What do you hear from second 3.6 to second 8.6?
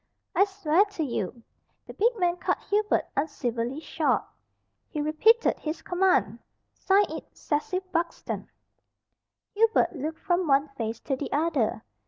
short. He repeated his command. "Sign it 'Cecil Buxton.'"